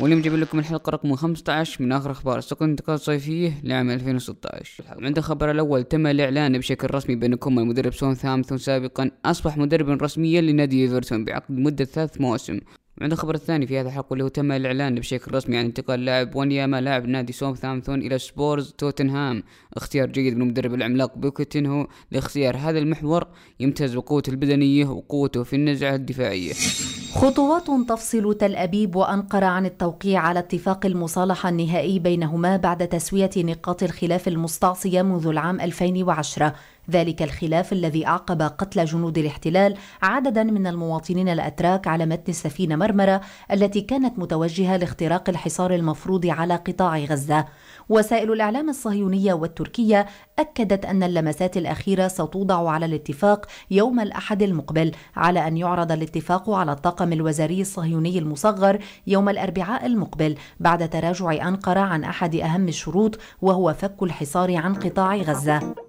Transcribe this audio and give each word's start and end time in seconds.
واليوم 0.00 0.22
جايب 0.22 0.36
لكم 0.36 0.58
الحلقة 0.58 0.90
رقم 0.90 1.14
15 1.14 1.84
من 1.84 1.92
آخر 1.92 2.10
أخبار 2.10 2.40
سوق 2.40 2.62
الانتقال 2.62 2.94
الصيفية 2.94 3.60
لعام 3.64 3.90
2016 3.90 4.84
عند 5.02 5.18
الخبر 5.18 5.50
الأول 5.50 5.84
تم 5.84 6.06
الإعلان 6.06 6.58
بشكل 6.58 6.94
رسمي 6.94 7.16
بأن 7.16 7.34
كومان 7.34 7.66
مدرب 7.66 7.94
ساوثهامبتون 7.94 8.58
سابقا 8.58 9.10
أصبح 9.24 9.56
مدربا 9.56 9.98
رسميا 10.02 10.40
لنادي 10.40 10.82
إيفرتون 10.82 11.24
بعقد 11.24 11.50
مدة 11.50 11.84
ثلاث 11.84 12.20
مواسم. 12.20 12.60
عند 13.02 13.12
الخبر 13.12 13.34
الثاني 13.34 13.66
في 13.66 13.80
هذا 13.80 13.88
الحلقة 13.88 14.12
اللي 14.12 14.24
هو 14.24 14.28
تم 14.28 14.52
الإعلان 14.52 14.94
بشكل 14.94 15.34
رسمي 15.34 15.56
عن 15.56 15.64
انتقال 15.64 16.04
لاعب 16.04 16.36
وانياما 16.36 16.80
لاعب 16.80 17.06
نادي 17.08 17.32
ساوثهامبتون 17.32 18.00
إلى 18.02 18.18
سبيرز 18.18 18.74
توتنهام. 18.78 19.42
اختيار 19.76 20.08
جيد 20.08 20.36
من 20.36 20.42
المدرب 20.42 20.74
العملاق 20.74 21.18
بوكيتينو 21.18 21.86
لاختيار 22.10 22.56
هذا 22.56 22.78
المحور 22.78 23.26
يمتاز 23.60 23.94
بقوته 23.94 24.30
البدنية 24.30 24.86
وقوته 24.86 25.42
في 25.42 25.56
النزعة 25.56 25.94
الدفاعية. 25.94 26.52
خطوات 27.14 27.66
تفصل 27.88 28.34
تل 28.34 28.56
أبيب 28.56 28.96
وأنقرة 28.96 29.46
عن 29.46 29.66
التوقيع 29.66 30.20
على 30.20 30.38
اتفاق 30.38 30.86
المصالحة 30.86 31.48
النهائي 31.48 31.98
بينهما 31.98 32.56
بعد 32.56 32.88
تسوية 32.88 33.30
نقاط 33.36 33.82
الخلاف 33.82 34.28
المستعصية 34.28 35.02
منذ 35.02 35.26
العام 35.26 35.60
2010 35.60 36.54
ذلك 36.90 37.22
الخلاف 37.22 37.72
الذي 37.72 38.06
أعقب 38.06 38.42
قتل 38.42 38.84
جنود 38.84 39.18
الاحتلال 39.18 39.76
عددا 40.02 40.42
من 40.42 40.66
المواطنين 40.66 41.28
الأتراك 41.28 41.86
على 41.86 42.06
متن 42.06 42.24
السفينة 42.28 42.76
مرمرة 42.76 43.20
التي 43.52 43.80
كانت 43.80 44.18
متوجهة 44.18 44.76
لاختراق 44.76 45.28
الحصار 45.28 45.74
المفروض 45.74 46.26
على 46.26 46.56
قطاع 46.56 46.98
غزة. 46.98 47.44
وسائل 47.88 48.32
الإعلام 48.32 48.68
الصهيونية 48.68 49.34
والتركية 49.34 50.06
أكدت 50.38 50.84
أن 50.84 51.02
اللمسات 51.02 51.56
الأخيرة 51.56 52.08
ستوضع 52.08 52.70
على 52.70 52.86
الاتفاق 52.86 53.46
يوم 53.70 54.00
الأحد 54.00 54.42
المقبل 54.42 54.92
على 55.16 55.46
أن 55.48 55.56
يعرض 55.56 55.92
الاتفاق 55.92 56.50
على 56.50 56.72
الطاقم 56.72 57.12
الوزاري 57.12 57.60
الصهيوني 57.60 58.18
المصغر 58.18 58.78
يوم 59.06 59.28
الأربعاء 59.28 59.86
المقبل 59.86 60.34
بعد 60.60 60.90
تراجع 60.90 61.48
أنقرة 61.48 61.80
عن 61.80 62.04
أحد 62.04 62.34
أهم 62.34 62.68
الشروط 62.68 63.18
وهو 63.42 63.74
فك 63.74 64.02
الحصار 64.02 64.56
عن 64.56 64.74
قطاع 64.74 65.16
غزة. 65.16 65.85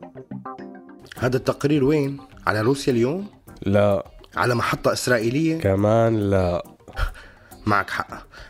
هذا 1.20 1.38
التقرير 1.38 1.84
وين؟ 1.84 2.18
على 2.48 2.62
روسيا 2.62 2.94
اليوم؟ 2.94 3.28
لا. 3.66 4.04
على 4.36 4.56
محطة 4.56 4.94
إسرائيلية؟ 4.94 5.60
كمان 5.60 6.20
لا. 6.30 6.64
معك 7.68 7.90
حق. 7.90 8.08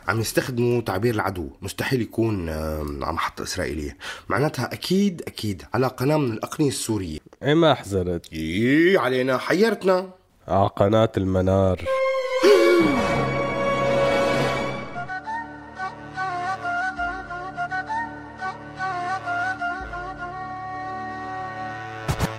عم 0.07 0.19
يستخدموا 0.19 0.81
تعبير 0.81 1.15
العدو. 1.15 1.49
مستحيل 1.61 2.01
يكون 2.01 2.49
على 2.49 3.13
محطة 3.13 3.43
إسرائيلية. 3.43 3.97
معناتها 4.29 4.73
أكيد 4.73 5.21
أكيد. 5.27 5.63
على 5.73 5.87
قناة 5.87 6.17
من 6.17 6.31
الأقنية 6.33 6.67
السورية. 6.69 7.19
إيه 7.43 7.53
ما 7.53 7.73
حزرت؟ 7.73 8.33
إيه 8.33 8.99
علينا. 8.99 9.37
حيرتنا. 9.37 10.09
على 10.47 10.67
قناة 10.67 11.11
المنار. 11.17 11.81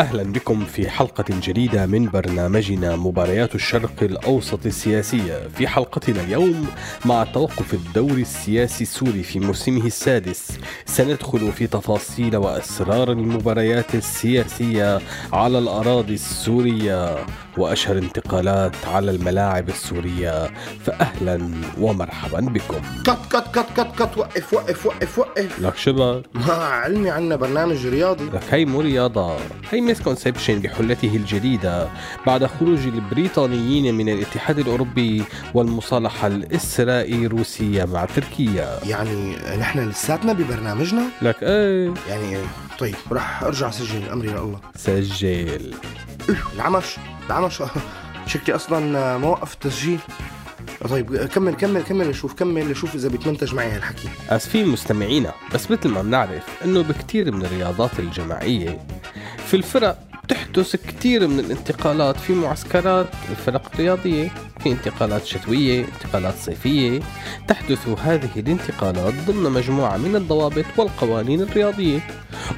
أهلا 0.00 0.22
بكم 0.22 0.64
في 0.64 0.90
حلقة 0.90 1.24
جديدة 1.30 1.86
من 1.86 2.08
برنامجنا 2.08 2.96
مباريات 2.96 3.54
الشرق 3.54 4.02
الأوسط 4.02 4.66
السياسية. 4.66 5.48
في 5.48 5.68
حلقتنا 5.68 6.20
اليوم 6.20 6.66
مع 7.04 7.24
توقف 7.24 7.74
الدوري 7.74 8.22
السياسي 8.22 8.84
السوري 8.84 9.22
في 9.22 9.40
موسمه 9.40 9.86
السادس. 9.86 10.58
سندخل 10.86 11.52
في 11.52 11.66
تفاصيل 11.66 12.36
وأسرار 12.36 13.12
المباريات 13.12 13.94
السياسية 13.94 15.00
على 15.32 15.58
الأراضي 15.58 16.14
السورية. 16.14 17.26
وأشهر 17.56 17.98
انتقالات 17.98 18.76
على 18.86 19.10
الملاعب 19.10 19.68
السورية 19.68 20.50
فأهلا 20.86 21.50
ومرحبا 21.80 22.40
بكم. 22.40 22.80
cut 23.04 23.18
cut 23.30 23.44
cut 23.58 23.66
cut 23.80 24.02
cut 24.02 24.18
وقف 24.18 24.54
وقف 24.54 24.86
وقف 24.86 25.18
وقف. 25.18 25.60
لك 25.60 25.76
شبك 25.76 26.22
ما 26.34 26.52
علمي 26.52 27.10
عنا 27.10 27.36
برنامج 27.36 27.86
رياضي. 27.86 28.24
لك 28.24 28.42
هي 28.50 28.64
مو 28.64 28.80
رياضة 28.80 29.36
هي 29.70 29.80
misconception 29.80 30.60
بحلته 30.60 31.16
الجديدة. 31.16 31.88
بعد 32.26 32.46
خروج 32.46 32.78
البريطانيين 32.86 33.94
من 33.94 34.08
الاتحاد 34.08 34.58
الأوروبي 34.58 35.24
والمصالحة 35.54 36.26
الإسرائيلي 36.26 37.26
روسية 37.26 37.84
مع 37.84 38.04
تركيا. 38.04 38.78
يعني 38.86 39.36
نحن 39.58 39.88
لساتنا 39.88 40.32
ببرنامجنا؟ 40.32 41.02
لك 41.22 41.42
إيه؟ 41.42 41.94
يعني 42.08 42.38
طيب 42.78 42.94
رح 43.12 43.42
أرجع 43.42 43.70
سجل 43.70 44.08
أمري 44.08 44.28
لله. 44.28 44.60
سجل. 44.76 45.74
العمش. 46.54 46.96
العمش 47.26 47.62
شكلي 48.26 48.54
أصلا 48.54 48.80
ما 49.18 49.26
وقف 49.28 49.54
التسجيل 49.54 49.98
طيب 50.90 51.16
كمل 51.16 51.54
كمل 51.54 51.82
كمل 51.82 52.08
نشوف 52.08 52.34
كمل 52.34 52.70
نشوف 52.70 52.94
إذا 52.94 53.08
بيتمنتج 53.08 53.54
معي 53.54 53.70
هالحكي. 53.70 54.08
اسفين 54.30 54.68
مستمعينا 54.68 55.32
بس 55.54 55.70
مثل 55.70 55.88
ما 55.88 56.02
بنعرف 56.02 56.42
إنه 56.64 56.82
بكتير 56.82 57.32
من 57.32 57.44
الرياضات 57.44 57.98
الجماعية 57.98 58.86
في 59.46 59.54
الفرق 59.56 59.98
تحدث 60.28 60.76
كثير 60.76 61.26
من 61.28 61.40
الانتقالات 61.40 62.16
في 62.20 62.32
معسكرات 62.32 63.06
الفرق 63.30 63.70
الرياضية 63.74 64.30
في 64.60 64.72
انتقالات 64.72 65.24
شتوية 65.24 65.84
انتقالات 65.84 66.34
صيفية. 66.34 67.00
تحدث 67.48 67.88
هذه 67.88 68.30
الانتقالات 68.36 69.14
ضمن 69.26 69.50
مجموعة 69.50 69.96
من 69.96 70.16
الضوابط 70.16 70.64
والقوانين 70.76 71.40
الرياضية. 71.40 72.00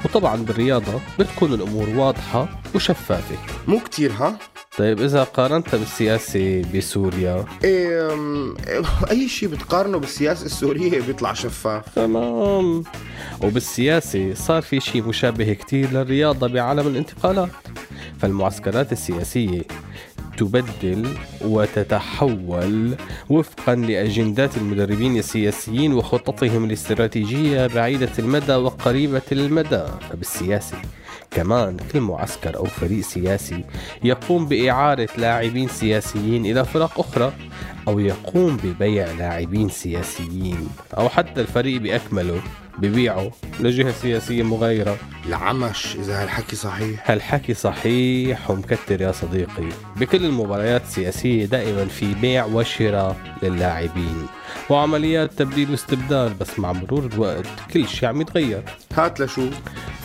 وطبعا 0.05 0.37
بالرياضة 0.37 1.01
بتكون 1.19 1.55
الأمور 1.55 1.89
واضحة 1.89 2.49
وشفافة. 2.75 3.37
مو 3.67 3.81
كتير 3.81 4.13
ها؟ 4.13 4.39
طيب 4.79 5.01
إذا 5.01 5.25
قارنتها 5.25 5.79
بالسياسة 5.79 6.63
بسوريا؟ 6.75 7.45
إيه 7.65 8.09
أي 9.11 9.29
شيء 9.29 9.49
بتقارنه 9.49 9.99
بالسياسة 9.99 10.47
السورية 10.47 11.01
بيطلع 11.01 11.33
شفاف. 11.33 11.95
تمام. 11.95 12.85
وبالسياسة 13.43 14.35
صار 14.35 14.63
في 14.63 14.81
شيء 14.81 15.03
مشابه 15.03 15.53
كتير 15.53 15.91
للرياضة 15.91 16.47
بعالم 16.47 16.87
الانتقالات. 16.87 17.51
فالمعسكرات 18.21 18.93
السياسية 18.93 19.63
تبدل 20.37 21.09
وتتحول 21.41 22.95
وفقا 23.31 23.75
لأجندات 23.75 24.57
المدربين 24.57 25.17
السياسيين 25.17 25.93
وخططهم 25.93 26.65
الاستراتيجية 26.65 27.67
بعيدة 27.67 28.11
المدى 28.19 28.55
وقريبة 28.55 29.23
المدى. 29.33 29.85
فبالسياسه 30.11 30.77
كمان 31.31 31.77
كل 31.93 32.01
معسكر 32.01 32.57
أو 32.57 32.65
فريق 32.65 33.01
سياسي 33.01 33.65
يقوم 34.05 34.47
بإعارة 34.47 35.09
لاعبين 35.17 35.69
سياسيين 35.69 36.47
إلى 36.47 36.65
فرق 36.65 37.01
أخرى 37.01 37.33
أو 37.89 37.99
يقوم 37.99 38.57
ببيع 38.57 39.13
لاعبين 39.13 39.69
سياسيين 39.69 40.69
أو 40.97 41.09
حتى 41.09 41.41
الفريق 41.41 41.81
بأكمله 41.81 42.41
ببيعه 42.79 43.31
لجهة 43.61 43.93
سياسية 43.93 44.43
مغايرة. 44.43 44.97
العمش 45.27 45.97
إذا 45.97 46.23
هالحكي 46.23 46.57
صحيح. 46.57 47.11
هالحكي 47.11 47.55
صحيح 47.55 48.51
ومكتر 48.51 49.01
يا 49.01 49.13
صديقي. 49.13 49.69
بكل 49.97 50.25
المباريات 50.25 50.83
السياسية 50.83 51.45
دائما 51.45 51.85
في 51.85 52.15
بيع 52.15 52.45
وشراء 52.45 53.17
للاعبين. 53.43 54.27
وعمليات 54.71 55.33
تبديل 55.33 55.71
واستبدال 55.71 56.35
بس 56.35 56.59
مع 56.59 56.73
مرور 56.73 57.07
الوقت 57.15 57.47
كل 57.73 57.89
شيء 57.89 58.09
عم 58.09 58.21
يتغير. 58.21 58.63
هات 58.95 59.21
لشو. 59.21 59.51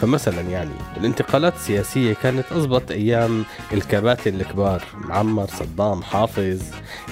فمثلا 0.01 0.41
يعني 0.41 0.71
الانتقالات 0.97 1.55
السياسية 1.55 2.13
كانت 2.13 2.45
أزبط 2.51 2.91
أيام 2.91 3.43
الكباتن 3.73 4.35
الكبار 4.35 4.83
معمر 4.95 5.47
صدام 5.47 6.03
حافظ. 6.03 6.61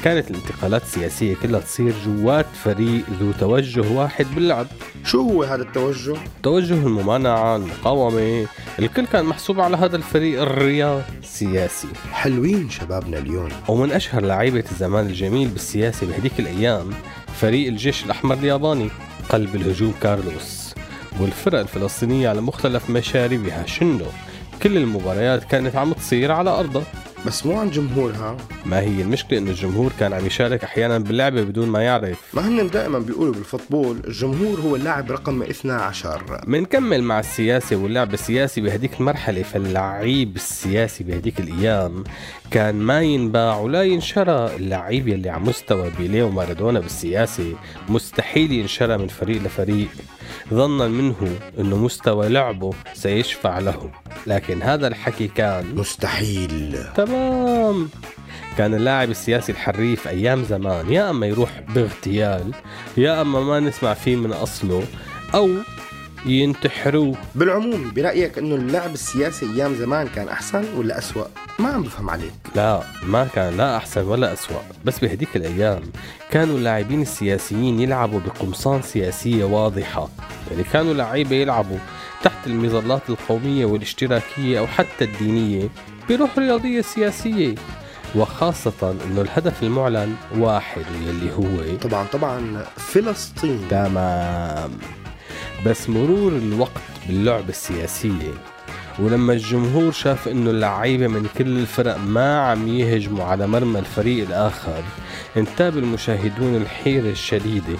كانت 0.03 0.31
الانتقالات 0.31 0.81
السياسية 0.81 1.35
كلها 1.35 1.59
تصير 1.59 1.93
جوات 2.05 2.45
فريق 2.63 3.03
ذو 3.19 3.31
توجه 3.31 3.91
واحد 3.91 4.25
باللعب. 4.35 4.67
شو 5.05 5.21
هو 5.21 5.43
هذا 5.43 5.61
التوجه؟ 5.61 6.15
توجه 6.43 6.73
الممانعة 6.73 7.55
المقاومة 7.55 8.45
الكل 8.79 9.05
كان 9.05 9.25
محسوب 9.25 9.59
على 9.59 9.77
هذا 9.77 9.95
الفريق 9.95 10.41
الرياض 10.41 11.01
سياسي 11.23 11.87
حلوين 12.11 12.69
شبابنا 12.69 13.17
اليوم. 13.17 13.49
ومن 13.67 13.91
أشهر 13.91 14.21
لعيبة 14.21 14.63
الزمان 14.71 15.05
الجميل 15.05 15.47
بالسياسة 15.47 16.07
بهديك 16.07 16.39
الأيام 16.39 16.89
فريق 17.41 17.67
الجيش 17.67 18.05
الأحمر 18.05 18.35
الياباني 18.35 18.89
قلب 19.29 19.55
الهجوم 19.55 19.93
كارلوس 20.01 20.73
والفرق 21.19 21.59
الفلسطينية 21.59 22.29
على 22.29 22.41
مختلف 22.41 22.89
مشاربها 22.89 23.65
شنو 23.65 24.05
كل 24.63 24.77
المباريات 24.77 25.43
كانت 25.43 25.75
عم 25.75 25.93
تصير 25.93 26.31
على 26.31 26.49
أرضها 26.49 26.83
بس 27.25 27.45
مو 27.45 27.59
عن 27.59 27.69
جمهورها. 27.69 28.37
ما 28.65 28.79
هي 28.79 29.01
المشكلة 29.01 29.39
إنه 29.39 29.49
الجمهور 29.49 29.91
كان 29.99 30.13
عم 30.13 30.25
يشارك 30.25 30.63
أحيانا 30.63 30.97
باللعبة 30.97 31.43
بدون 31.43 31.67
ما 31.69 31.81
يعرف. 31.81 32.19
ما 32.33 32.47
هن 32.47 32.67
دائما 32.69 32.99
بيقولوا 32.99 33.33
بالفوتبول 33.33 33.97
الجمهور 34.07 34.59
هو 34.59 34.75
اللاعب 34.75 35.11
رقم 35.11 35.41
12 35.43 36.41
منكمل 36.47 37.03
مع 37.03 37.19
السياسة 37.19 37.75
واللعب 37.75 38.13
السياسي 38.13 38.61
بهديك 38.61 38.91
المرحلة 38.99 39.43
فاللعيب 39.43 40.35
السياسي 40.35 41.03
بهديك 41.03 41.39
الأيام 41.39 42.03
كان 42.51 42.75
ما 42.75 43.01
ينباع 43.01 43.57
ولا 43.59 43.83
ينشرى. 43.83 44.55
اللعيب 44.55 45.07
يلي 45.07 45.29
على 45.29 45.41
مستوى 45.43 45.91
بيليه 45.97 46.23
ومارادونا 46.23 46.79
بالسياسة 46.79 47.53
مستحيل 47.89 48.51
ينشرى 48.51 48.97
من 48.97 49.07
فريق 49.07 49.41
لفريق. 49.43 49.89
ظنا 50.53 50.87
منه 50.87 51.37
إنه 51.59 51.77
مستوى 51.77 52.29
لعبه 52.29 52.73
سيشفع 52.93 53.59
له. 53.59 53.91
لكن 54.27 54.61
هذا 54.61 54.87
الحكي 54.87 55.27
كان 55.27 55.75
مستحيل. 55.75 56.83
تمام. 56.95 57.89
كان 58.57 58.73
اللاعب 58.73 59.09
السياسي 59.09 59.51
الحريف 59.51 60.07
أيام 60.07 60.43
زمان 60.43 60.91
يا 60.93 61.09
أما 61.09 61.27
يروح 61.27 61.61
باغتيال 61.75 62.51
يا 62.97 63.21
أما 63.21 63.39
ما 63.39 63.59
نسمع 63.59 63.93
فيه 63.93 64.15
من 64.15 64.31
أصله 64.33 64.83
أو 65.35 65.49
ينتحروه 66.25 67.15
بالعموم 67.35 67.91
برأيك 67.95 68.37
إنه 68.37 68.55
اللعب 68.55 68.93
السياسي 68.93 69.45
أيام 69.45 69.75
زمان 69.75 70.07
كان 70.07 70.27
أحسن 70.27 70.63
ولا 70.77 70.97
أسوأ؟ 70.97 71.25
ما 71.59 71.69
عم 71.69 71.83
بفهم 71.83 72.09
عليك. 72.09 72.33
لا 72.55 72.83
ما 73.03 73.27
كان 73.35 73.57
لا 73.57 73.77
أحسن 73.77 74.03
ولا 74.03 74.33
أسوأ. 74.33 74.61
بس 74.85 74.99
بهديك 74.99 75.35
الأيام 75.35 75.81
كانوا 76.31 76.57
اللاعبين 76.57 77.01
السياسيين 77.01 77.79
يلعبوا 77.79 78.19
بقمصان 78.19 78.81
سياسية 78.81 79.43
واضحة. 79.43 80.09
يعني 80.51 80.63
كانوا 80.63 80.93
لعيبة 80.93 81.35
يلعبوا 81.35 81.77
تحت 82.23 82.47
المظلات 82.47 83.01
القومية 83.09 83.65
والاشتراكية 83.65 84.59
أو 84.59 84.67
حتى 84.67 85.05
الدينية 85.05 85.69
بروح 86.09 86.37
رياضية 86.37 86.81
سياسية. 86.81 87.55
وخاصة 88.15 88.95
أنه 89.07 89.21
الهدف 89.21 89.63
المعلن 89.63 90.15
واحد 90.37 90.85
يلي 91.07 91.31
هو 91.31 91.77
طبعا 91.77 92.05
طبعا 92.13 92.65
فلسطين. 92.77 93.67
تمام. 93.69 94.71
بس 95.65 95.89
مرور 95.89 96.31
الوقت 96.31 96.81
باللعبة 97.07 97.49
السياسية. 97.49 98.33
ولما 98.99 99.33
الجمهور 99.33 99.91
شاف 99.91 100.27
إنه 100.27 100.49
اللعيبة 100.49 101.07
من 101.07 101.27
كل 101.37 101.57
الفرق 101.57 101.97
ما 101.97 102.39
عم 102.39 102.67
يهجموا 102.67 103.25
على 103.25 103.47
مرمى 103.47 103.79
الفريق 103.79 104.27
الآخر 104.27 104.83
انتاب 105.37 105.77
المشاهدون 105.77 106.55
الحيرة 106.55 107.09
الشديدة. 107.09 107.77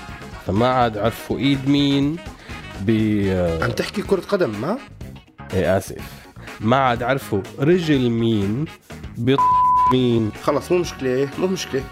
فما 0.48 0.68
عاد 0.68 0.98
عرفوا 0.98 1.38
إيد 1.38 1.70
مين 1.70 2.16
ب 2.82 2.92
عم 3.62 3.72
تحكي 3.72 4.02
كرة 4.02 4.22
قدم 4.22 4.62
ما؟ 4.62 4.78
إيه 5.54 5.78
آسف. 5.78 6.02
ما 6.60 6.76
عاد 6.76 7.04
عرفوا 7.04 7.42
رجل 7.60 8.10
مين 8.10 8.66
ب 9.18 9.36
مين. 9.92 10.32
خلص 10.44 10.72
مو 10.72 10.78
مشكلة 10.78 11.30
مو 11.40 11.48
مشكلة. 11.48 11.84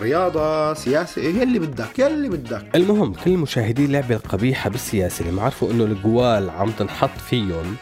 رياضة 0.00 0.74
سياسة 0.74 1.22
يلي 1.22 1.58
بدك 1.58 1.98
يلي 1.98 2.28
بدك 2.28 2.64
المهم 2.74 3.14
كل 3.14 3.36
مشاهدي 3.36 3.84
اللعبة 3.84 4.14
القبيحة 4.14 4.70
بالسياسة 4.70 5.28
لما 5.28 5.42
عرفوا 5.42 5.70
إنه 5.70 5.84
الجوال 5.84 6.50
عم 6.50 6.70
تنحط 6.70 7.18
فيهم 7.30 7.76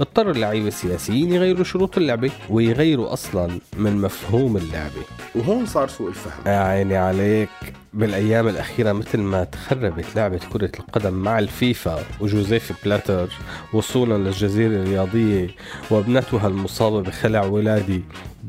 اضطر 0.00 0.30
اللعيبة 0.30 0.68
السياسيين 0.68 1.32
يغيروا 1.32 1.64
شروط 1.64 1.98
اللعبة 1.98 2.30
ويغيروا 2.50 3.12
أصلا 3.12 3.58
من 3.76 3.96
مفهوم 3.96 4.56
اللعبة. 4.56 5.02
وهون 5.34 5.66
صار 5.66 5.88
سوء 5.88 6.08
الفهم. 6.08 6.42
يا 6.46 6.58
عيني 6.58 6.96
عليك. 6.96 7.48
بالأيام 7.94 8.48
الأخيرة 8.48 8.92
مثل 8.92 9.18
ما 9.18 9.44
تخربت 9.44 10.04
لعبة 10.16 10.40
كرة 10.52 10.70
القدم 10.80 11.14
مع 11.14 11.38
الفيفا 11.38 12.04
وجوزيف 12.20 12.72
بلاتر 12.84 13.28
وصولا 13.72 14.14
للجزيرة 14.14 14.82
الرياضية 14.82 15.48
وابنتها 15.90 16.48
المصابة 16.48 17.02
بخلع 17.02 17.44
ولادي 17.44 18.02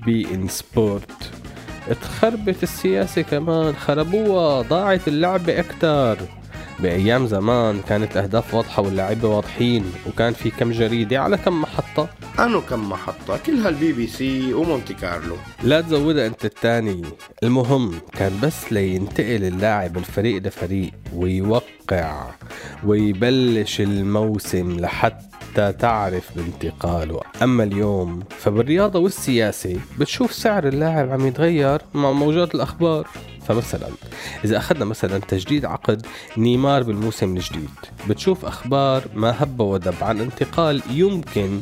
بي 0.06 0.28
ان 0.34 0.48
سبورت. 0.48 1.32
تخربت 1.94 2.64
السياسة 2.64 3.22
كمان 3.22 3.76
خربوها 3.76 4.62
ضاعت 4.62 5.08
اللعبه 5.08 5.60
أكثر 5.60 6.18
بأيام 6.80 7.28
زمان 7.28 7.82
كانت 7.90 8.12
الأهداف 8.12 8.54
واضحة 8.54 8.82
واللاعبين 8.82 9.26
واضحين 9.26 9.86
وكان 10.08 10.34
في 10.34 10.50
كم 10.50 10.72
جريدة 10.72 11.20
على 11.20 11.38
كم 11.38 11.62
محطة. 11.62 12.10
أنو 12.40 12.62
كم 12.62 12.90
محطة؟ 12.90 13.38
كلها 13.46 13.70
البي 13.70 13.94
بي 13.94 14.08
سي 14.08 14.54
ومونتي 14.54 14.94
كارلو. 14.94 15.36
لا 15.64 15.82
تزودها 15.82 16.28
أنت 16.28 16.46
الثاني 16.46 17.02
المهم 17.44 18.00
كان 18.14 18.32
بس 18.44 18.74
لينتقل 18.74 19.44
اللاعب 19.44 19.98
من 19.98 20.04
فريق 20.04 20.42
لفريق 20.44 20.92
ويوقع 21.14 22.26
ويبلش 22.84 23.82
الموسم 23.82 24.80
لحتى 24.80 25.37
تعرف 25.60 26.30
بانتقاله. 26.36 27.22
أما 27.44 27.64
اليوم 27.64 28.20
فبالرياضة 28.30 29.00
والسياسة 29.00 29.80
بتشوف 30.00 30.34
سعر 30.34 30.68
اللاعب 30.68 31.10
عم 31.12 31.28
يتغير 31.28 31.82
مع 31.94 32.12
موجات 32.12 32.56
الأخبار. 32.56 33.08
فمثلا 33.48 33.88
إذا 34.46 34.58
أخذنا 34.58 34.86
مثلا 34.86 35.18
تجديد 35.18 35.66
عقد 35.66 36.06
نيمار 36.38 36.84
بالموسم 36.84 37.38
الجديد 37.38 37.70
بتشوف 38.10 38.46
أخبار 38.46 39.04
ما 39.16 39.44
هب 39.44 39.60
ودب 39.60 39.94
عن 40.02 40.22
انتقال 40.22 40.82
يمكن 40.90 41.62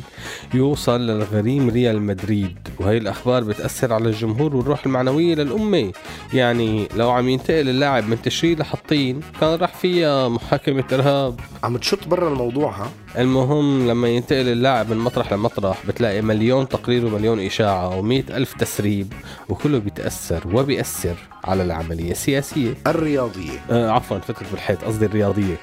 يوصل 0.54 1.00
للغريم 1.00 1.70
ريال 1.70 2.02
مدريد. 2.02 2.56
وهي 2.80 2.96
الأخبار 2.96 3.44
بتأثر 3.44 3.92
على 3.92 4.08
الجمهور 4.08 4.56
والروح 4.56 4.86
المعنوية 4.86 5.34
للأمة. 5.34 5.92
يعني 6.34 6.88
لو 6.96 7.10
عم 7.10 7.28
ينتقل 7.28 7.68
اللاعب 7.68 8.08
من 8.08 8.22
تشرين 8.22 8.58
لحطين 8.58 9.20
كان 9.40 9.54
راح 9.54 9.74
فيها 9.74 10.28
محاكمة 10.28 10.84
إرهاب. 10.92 11.40
عم 11.64 11.76
تشط 11.76 12.08
برا 12.08 12.28
الموضوع 12.28 12.70
ها؟ 12.70 12.90
المهم 13.18 13.88
لما 13.88 14.08
ينتقل 14.08 14.48
اللاعب 14.48 14.90
من 14.90 14.96
مطرح 14.96 15.32
لمطرح 15.32 15.86
بتلاقي 15.86 16.22
مليون 16.22 16.68
تقرير 16.68 17.06
ومليون 17.06 17.40
إشاعة 17.40 17.98
ومئة 17.98 18.36
ألف 18.36 18.54
تسريب 18.54 19.12
وكله 19.48 19.78
بيتأثر 19.78 20.42
وبيأثر. 20.52 21.16
على 21.46 21.62
العملية. 21.62 22.10
السياسية. 22.10 22.74
الرياضية. 22.86 23.58
آه 23.70 23.90
عفوا 23.90 24.18
فتت 24.18 24.50
بالحيط 24.50 24.84
قصدي 24.84 25.06
الرياضية. 25.06 25.56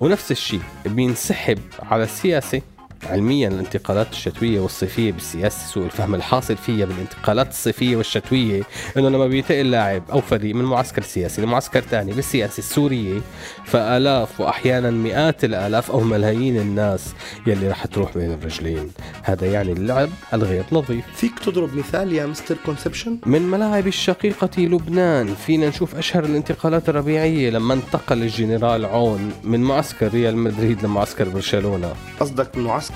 ونفس 0.00 0.30
الشيء 0.30 0.60
بينسحب 0.86 1.58
على 1.82 2.02
السياسة 2.04 2.62
علميا 3.06 3.48
الانتقالات 3.48 4.12
الشتوية 4.12 4.60
والصيفية 4.60 5.12
بالسياسة 5.12 5.66
سوء 5.66 5.84
الفهم 5.84 6.14
الحاصل 6.14 6.56
فيها 6.56 6.86
بالانتقالات 6.86 7.48
الصيفية 7.48 7.96
والشتوية 7.96 8.62
إنه 8.96 9.08
لما 9.08 9.26
بينتقل 9.26 9.70
لاعب 9.70 10.02
أو 10.12 10.20
فريق 10.20 10.54
من 10.54 10.64
معسكر 10.64 11.02
سياسي 11.02 11.42
لمعسكر 11.42 11.80
ثاني 11.80 12.12
بالسياسة 12.12 12.58
السورية 12.58 13.20
فآلاف 13.64 14.40
واحيانا 14.40 14.90
مئات 14.90 15.44
الآلاف 15.44 15.90
أو 15.90 16.00
ملايين 16.00 16.56
الناس 16.56 17.14
يلي 17.46 17.68
رح 17.68 17.86
تروح 17.86 18.14
بين 18.14 18.32
الرجلين. 18.32 18.90
هذا 19.22 19.46
يعني 19.46 19.72
اللعب 19.72 20.08
الغير 20.34 20.64
نظيف. 20.72 21.04
فيك 21.14 21.38
تضرب 21.38 21.74
مثال 21.74 22.12
يا 22.12 22.26
mister 22.26 22.56
conception؟ 22.66 23.18
من 23.26 23.42
ملاعب 23.42 23.86
الشقيقة 23.86 24.50
لبنان 24.58 25.34
فينا 25.34 25.68
نشوف 25.68 25.94
أشهر 25.94 26.24
الانتقالات 26.24 26.88
الربيعية 26.88 27.50
لما 27.50 27.74
انتقل 27.74 28.22
الجنرال 28.22 28.84
عون 28.84 29.32
من 29.44 29.60
معسكر 29.60 30.08
ريال 30.08 30.36
مدريد 30.36 30.84
لمعسكر 30.84 31.28
برشلونة. 31.28 31.94
قصدك 32.20 32.56
من 32.56 32.64
معسكر 32.64 32.89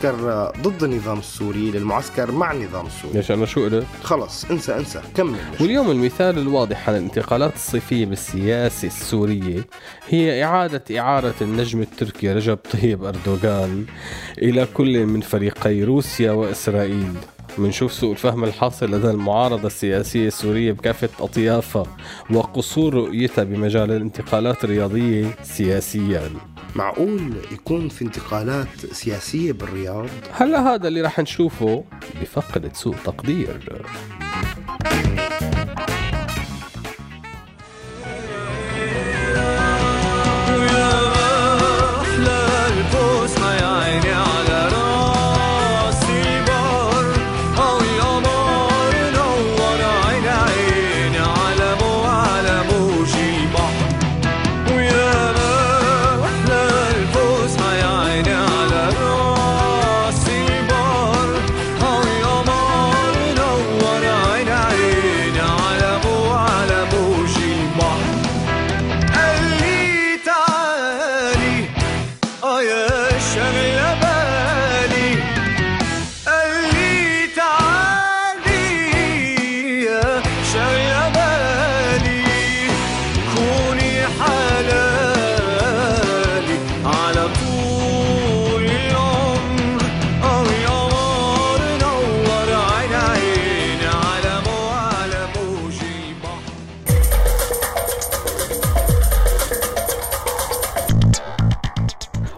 ضد 0.62 0.82
النظام 0.82 1.18
السوري 1.18 1.70
للمعسكر 1.70 2.32
مع 2.32 2.52
النظام 2.52 2.86
السوري. 2.86 3.14
ليش 3.14 3.30
أنا 3.30 3.46
شو 3.46 3.64
قلت؟ 3.64 3.86
خلص 4.02 4.44
انسى 4.44 4.76
انسى. 4.76 5.00
كمل 5.14 5.38
واليوم 5.60 5.90
المثال 5.90 6.38
الواضح 6.38 6.88
عن 6.88 6.96
الانتقالات 6.96 7.54
الصيفية 7.54 8.06
بالسياسة 8.06 8.86
السورية 8.86 9.66
هي 10.08 10.44
إعادة 10.44 10.98
إعارة 10.98 11.34
النجم 11.40 11.80
التركي 11.80 12.32
رجب 12.32 12.58
طيب 12.72 13.04
أردوغان 13.04 13.84
إلى 14.38 14.66
كل 14.74 15.06
من 15.06 15.20
فريقي 15.20 15.82
روسيا 15.82 16.30
وإسرائيل. 16.30 17.14
منشوف 17.58 17.92
سوء 17.92 18.12
الفهم 18.12 18.44
الحاصل 18.44 18.90
لدى 18.90 19.10
المعارضة 19.10 19.66
السياسية 19.66 20.26
السورية 20.26 20.72
بكافة 20.72 21.08
أطيافها 21.20 21.86
وقصور 22.30 22.94
رؤيتها 22.94 23.44
بمجال 23.44 23.90
الانتقالات 23.90 24.64
الرياضية 24.64 25.36
سياسيا. 25.42 26.30
معقول 26.76 27.32
يكون 27.52 27.88
في 27.88 28.02
انتقالات 28.02 28.86
سياسية 28.92 29.52
بالرياض؟ 29.52 30.08
هلا 30.32 30.74
هذا 30.74 30.88
اللي 30.88 31.00
رح 31.00 31.20
نشوفه 31.20 31.84
بفقرة 32.20 32.70
سوء 32.72 32.94
تقدير. 33.04 33.82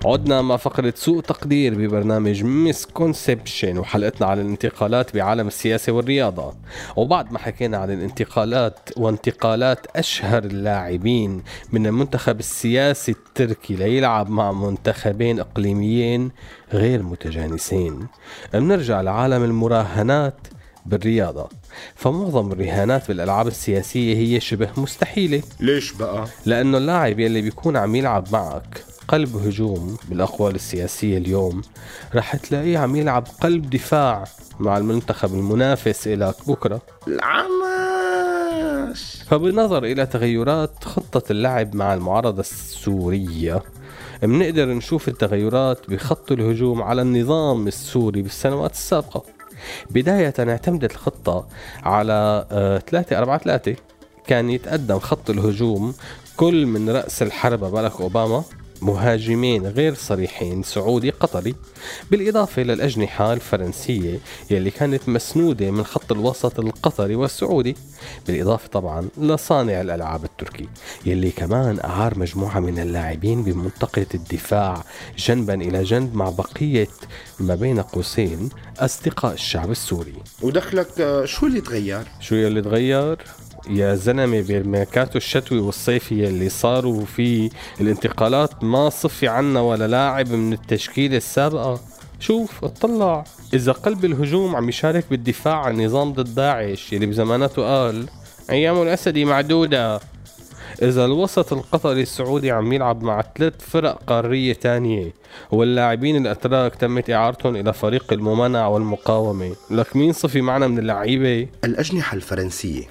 عدنا 0.07 0.43
مع 0.43 0.57
فقرة 0.57 0.95
سوء 0.97 1.21
تقدير 1.21 1.75
ببرنامج 1.75 2.45
misconception 2.45 3.79
وحلقتنا 3.79 4.27
على 4.27 4.43
الانتقالات 4.43 5.15
بعالم 5.15 5.47
السياسة 5.47 5.93
والرياضة. 5.93 6.55
وبعد 6.97 7.33
ما 7.33 7.39
حكينا 7.39 7.77
عن 7.77 7.91
الانتقالات 7.91 8.79
وانتقالات 8.97 9.87
أشهر 9.97 10.45
اللاعبين 10.45 11.43
من 11.73 11.87
المنتخب 11.87 12.41
السياسي 12.41 13.13
التركي 13.13 13.75
ليلعب 13.75 14.31
مع 14.31 14.53
منتخبين 14.53 15.41
إقليميين 15.41 16.31
غير 16.73 17.03
متجانسين. 17.03 18.07
بنرجع 18.55 19.01
لعالم 19.01 19.45
المراهنات 19.45 20.39
بالرياضة. 20.87 21.49
فمعظم 21.95 22.53
الرهانات 22.53 23.09
بالألعاب 23.09 23.47
السياسية 23.47 24.17
هي 24.17 24.41
شبه 24.41 24.69
مستحيلة. 24.77 25.43
ليش 25.61 25.93
بقى؟ 25.93 26.25
لأنه 26.47 26.79
اللاعب 26.79 27.21
يلي 27.21 27.43
بيكون 27.43 27.77
عم 27.77 27.95
يلعب 27.95 28.27
معك 28.33 28.83
قلب 29.09 29.37
هجوم 29.37 29.97
بالأقوال 30.09 30.55
السياسية 30.55 31.19
اليوم 31.19 31.63
رح 32.15 32.37
تلاقيه 32.37 32.79
عم 32.79 32.97
يلعب 32.97 33.27
قلب 33.41 33.71
دفاع 33.71 34.25
مع 34.61 34.79
المنتخب 34.79 35.35
المنافس 35.35 36.07
إلك 36.07 36.35
بكرة. 36.49 36.81
العماش 37.09 38.37
فبالنظر 39.29 39.85
إلى 39.85 40.07
تغيرات 40.07 40.85
خطة 40.85 41.33
اللعب 41.33 41.75
مع 41.75 41.95
المعارضة 41.95 42.41
السورية. 42.41 43.63
بنقدر 44.23 44.69
نشوف 44.69 45.09
التغيرات 45.09 45.91
بخط 45.91 46.33
الهجوم 46.33 46.83
على 46.83 47.03
النظام 47.03 47.67
السوري 47.67 48.23
بالسنوات 48.23 48.73
السابقة. 48.73 49.23
بداية 49.91 50.35
اعتمدت 50.39 50.93
الخطة 50.93 51.47
على 51.83 52.47
3 52.91 53.19
4 53.19 53.39
3 53.39 53.77
كان 54.27 54.51
يتقدم 54.51 54.99
خط 54.99 55.31
الهجوم 55.31 55.95
كل 56.37 56.67
من 56.67 56.91
رأس 56.91 57.23
الحربة 57.23 57.71
باراك 57.71 58.01
أوباما. 58.01 58.45
مهاجمين 58.83 59.67
غير 59.67 59.95
صريحين 59.95 60.63
سعودي 60.63 61.11
قطري 61.11 61.55
بالإضافة 62.11 62.63
للأجنحة 62.63 63.33
الفرنسية 63.33 64.19
يلي 64.51 64.71
كانت 64.71 65.09
مسنودة 65.09 65.71
من 65.71 65.85
خط 65.85 66.13
الوسط 66.13 66.61
القطري 66.61 67.15
والسعودي 67.15 67.77
بالإضافة 68.27 68.69
طبعا 68.69 69.09
لصانع 69.19 69.81
الألعاب 69.81 70.25
التركي 70.25 70.69
يلي 71.07 71.31
كمان 71.31 71.81
أعار 71.85 72.19
مجموعة 72.19 72.61
من 72.61 72.79
اللاعبين 72.79 73.43
بمنطقة 73.43 74.07
الدفاع 74.15 74.85
جنبا 75.19 75.55
إلى 75.55 75.83
جنب 75.83 76.15
مع 76.15 76.31
بقية 76.31 76.89
ما 77.41 77.55
بين 77.55 77.81
قوسين 77.81 78.49
أصدقاء 78.79 79.33
الشعب 79.33 79.71
السوري 79.71 80.15
ودخلك 80.43 81.01
آه، 81.01 81.25
شو 81.25 81.47
اللي 81.47 81.61
تغير؟ 81.61 82.05
شو 82.21 82.35
يلي 82.35 82.63
تغير؟ 82.63 83.19
يا 83.71 83.95
زلمة 83.95 84.41
بالميركاتو 84.41 85.19
الشتوي 85.19 85.59
والصيفي 85.59 86.29
اللي 86.29 86.49
صاروا 86.49 87.05
فيه 87.05 87.51
الانتقالات 87.81 88.65
ما 88.65 88.89
صفي 88.89 89.29
عنا 89.29 89.61
ولا 89.61 89.87
لاعب 89.87 90.33
من 90.33 90.53
التشكيلة 90.53 91.17
السابقة. 91.17 91.81
شوف 92.21 92.65
اطلع. 92.65 93.25
إذا 93.55 93.73
قلب 93.73 94.05
الهجوم 94.05 94.57
عم 94.57 94.69
يشارك 94.69 95.05
بالدفاع 95.11 95.57
عن 95.57 95.85
نظام 95.85 96.13
ضد 96.13 96.35
داعش 96.35 96.93
يلي 96.93 97.07
بزماناته 97.07 97.63
قال 97.63 98.07
أيام 98.51 98.83
الأسدي 98.83 99.25
معدودة. 99.25 100.01
إذا 100.83 101.05
الوسط 101.05 101.53
القطري 101.53 102.03
السعودي 102.03 102.51
عم 102.51 102.73
يلعب 102.73 103.03
مع 103.03 103.25
ثلاث 103.39 103.55
فرق 103.59 104.03
قارية 104.07 104.53
تانية 104.53 105.13
واللاعبين 105.51 106.17
الأتراك 106.17 106.75
تمت 106.75 107.11
إعارتهم 107.11 107.57
إلى 107.57 107.73
فريق 107.73 108.13
الممانعة 108.13 108.69
والمقاومة. 108.69 109.57
لك 109.71 109.97
مين 109.97 110.13
صفي 110.13 110.41
معنا 110.41 110.67
من 110.67 110.79
اللعيبة؟ 110.79 111.49
الأجنحة 111.65 112.15
الفرنسية. 112.15 112.83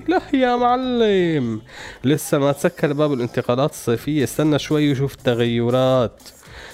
هي 0.00 0.04
لا 0.08 0.22
يا 0.34 0.56
معلم. 0.56 1.60
لسه 2.04 2.38
ما 2.38 2.52
تسكر 2.52 2.92
باب 2.92 3.12
الانتقالات 3.12 3.70
الصيفية. 3.70 4.24
استنى 4.24 4.58
شوي 4.58 4.92
وشوف 4.92 5.14
التغيرات. 5.14 6.22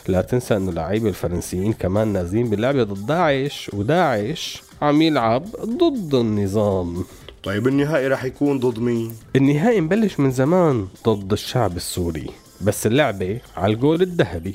لا 0.09 0.23
تنسى 0.23 0.56
انه 0.56 0.71
اللعيبة 0.71 1.09
الفرنسيين 1.09 1.73
كمان 1.73 2.09
نازلين 2.09 2.50
باللعبة 2.50 2.83
ضد 2.83 3.06
داعش 3.06 3.71
وداعش 3.75 4.62
عم 4.83 5.02
يلعب 5.02 5.45
ضد 5.64 6.14
النظام. 6.14 7.04
طيب 7.42 7.68
النهائي 7.68 8.09
رح 8.09 8.25
يكون 8.25 8.61
ضد 8.61 8.78
مين؟ 8.78 9.16
النهائي 9.37 9.80
مبلش 9.80 10.21
من 10.21 10.30
زمان 10.30 10.88
ضد 11.09 11.33
الشعب 11.33 11.76
السوري. 11.76 12.30
بس 12.61 12.87
اللعبة 12.87 13.40
على 13.56 13.75
الجول 13.75 14.02
الذهبي. 14.02 14.54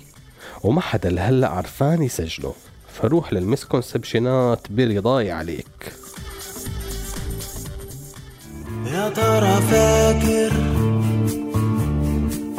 وما 0.64 0.82
حدا 0.82 1.10
لهلأ 1.10 1.48
عرفان 1.48 2.04
يسجله. 2.04 2.54
فروح 2.94 3.34
للمسكونسبشنات 3.34 4.68
برضاي 4.70 5.32
عليك. 5.32 5.94
يا 8.94 9.10
ترى 9.10 9.62
فاكر 9.72 10.52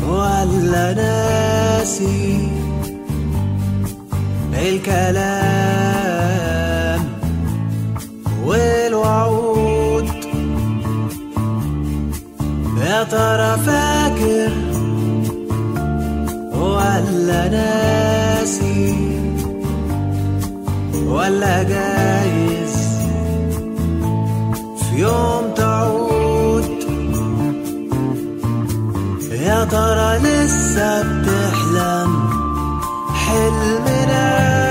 ولا 0.08 0.94
ناسي 0.94 2.48
الكلام 4.62 5.92
والوعود؟ 8.46 10.08
يا 12.86 13.02
ترى 13.04 13.58
فاكر 13.66 14.52
ولا 16.54 17.48
ناسي 17.48 18.96
ولا 21.06 21.62
جايز 21.62 22.01
ترى 29.72 30.18
لسه 30.18 31.02
بتحلم 31.02 32.10
حلمنا 33.14 34.52
ولا 34.52 34.61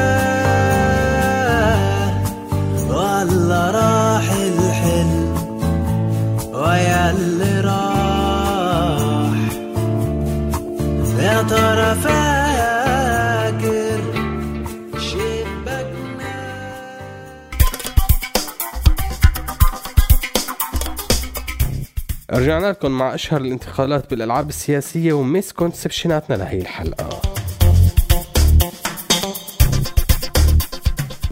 لكم 22.72 22.92
مع 22.92 23.14
أشهر 23.14 23.42
الانتقالات 23.42 24.10
بالألعاب 24.10 24.50
السياسية 24.50 25.14
و 25.14 25.21
misconception 25.21 26.20
اتنا 26.21 26.36
لهي 26.36 26.58
الحلقة. 26.58 27.22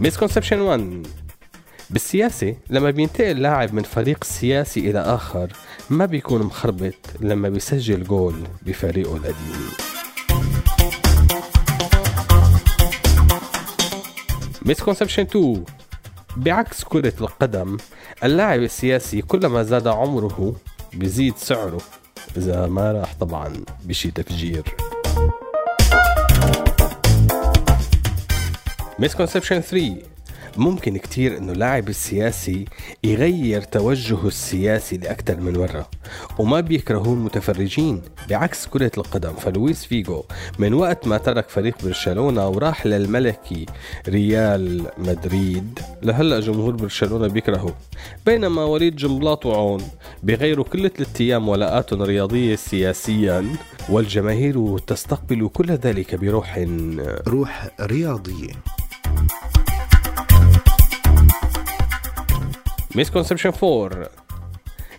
misconception 0.00 0.60
1 0.60 1.06
بالسياسة 1.90 2.56
لما 2.70 2.90
بينتقل 2.90 3.42
لاعب 3.42 3.74
من 3.74 3.82
فريق 3.82 4.24
سياسي 4.24 4.90
إلى 4.90 5.00
آخر 5.00 5.48
ما 5.90 6.06
بيكون 6.06 6.42
مخربط 6.42 6.94
لما 7.20 7.48
بيسجل 7.48 8.04
جول 8.04 8.34
بفريقه 8.62 9.16
القديم. 9.16 9.70
misconception 14.62 15.22
2 15.22 15.64
بعكس 16.36 16.84
كرة 16.84 17.14
القدم 17.20 17.76
اللاعب 18.24 18.60
السياسي 18.62 19.22
كلما 19.22 19.62
زاد 19.62 19.86
عمره 19.86 20.54
بيزيد 20.92 21.36
سعره. 21.36 21.80
إذا 22.36 22.66
ما 22.66 22.92
راح 22.92 23.14
طبعا 23.20 23.64
بشي 23.84 24.10
تفجير. 24.10 24.64
misconception 28.98 29.60
3 29.60 29.96
ممكن 30.56 30.96
كتير 30.96 31.38
إنه 31.38 31.52
اللاعب 31.52 31.88
السياسي 31.88 32.64
يغير 33.04 33.62
توجهه 33.62 34.26
السياسي 34.26 34.96
لاكثر 34.96 35.40
من 35.40 35.58
مرة 35.58 35.90
وما 36.38 36.60
بيكرهوه 36.60 37.14
المتفرجين 37.14 38.02
بعكس 38.28 38.66
كرة 38.66 38.90
القدم. 38.98 39.32
فلويس 39.32 39.84
فيجو 39.84 40.22
من 40.58 40.74
وقت 40.74 41.06
ما 41.06 41.18
ترك 41.18 41.48
فريق 41.48 41.74
برشلونة 41.84 42.48
وراح 42.48 42.86
للملكي 42.86 43.66
ريال 44.08 44.86
مدريد 44.98 45.78
لهلأ 46.02 46.40
جمهور 46.40 46.76
برشلونة 46.76 47.26
بيكرهه. 47.26 47.74
بينما 48.26 48.64
وليد 48.64 48.96
جنبلاط 48.96 49.46
وعون 49.46 49.82
بيغيروا 50.22 50.64
كل 50.64 50.90
ثلاث 50.90 51.20
أيام 51.20 51.48
ولاءاتهم 51.48 52.02
الرياضية 52.02 52.56
سياسيا 52.56 53.46
والجماهير 53.88 54.78
تستقبل 54.78 55.48
كل 55.48 55.70
ذلك 55.70 56.14
بروح 56.14 56.66
روح 57.28 57.68
رياضية. 57.80 58.50
مسكونسبشن 62.94 63.52
4 63.62 64.08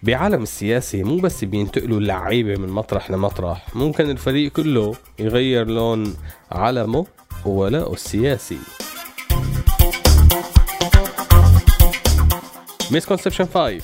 بعالم 0.04 0.44
السياسي 0.44 1.04
مو 1.04 1.18
بس 1.18 1.44
بينتقلوا 1.44 1.98
اللعيبة 1.98 2.56
من 2.56 2.70
مطرح 2.70 3.12
لمطرح 3.12 3.76
ممكن 3.76 4.10
الفريق 4.10 4.52
كله 4.52 4.96
يغير 5.20 5.68
لون 5.68 6.16
علمه 6.52 7.06
وولاءه 7.46 7.94
السياسي. 7.94 8.58
مسكونسبشن 12.92 13.46
5 13.46 13.82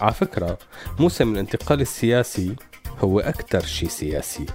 على 0.00 0.14
فكرة 0.14 0.58
موسم 0.98 1.32
الانتقال 1.32 1.80
السياسي 1.80 2.56
هو 3.00 3.20
أكثر 3.20 3.60
شيء 3.60 3.88
سياسي. 3.88 4.46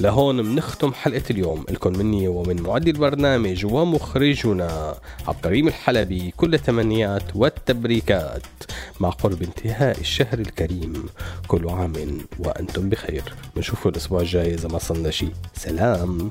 لهون 0.00 0.44
منختم 0.44 0.92
حلقة 0.92 1.22
اليوم. 1.30 1.64
لكم 1.70 1.98
مني 1.98 2.28
ومن 2.28 2.62
معدي 2.62 2.90
البرنامج 2.90 3.66
ومخرجنا 3.66 4.94
عبد 5.28 5.36
الكريم 5.36 5.68
الحلبي. 5.68 6.30
كل 6.36 6.54
التمنيات 6.54 7.22
والتبريكات 7.34 8.42
مع 9.00 9.10
قرب 9.10 9.42
انتهاء 9.42 10.00
الشهر 10.00 10.38
الكريم. 10.38 11.06
كل 11.48 11.68
عام 11.68 12.18
وأنتم 12.38 12.88
بخير. 12.88 13.34
بنشوفكم 13.56 13.88
الأسبوع 13.88 14.20
الجاي 14.20 14.54
إذا 14.54 14.68
ما 14.68 14.78
صلنا 14.78 15.10
شيء. 15.10 15.32
سلام. 15.54 16.30